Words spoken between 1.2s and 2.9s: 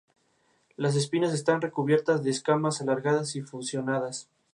están recubiertas de escamas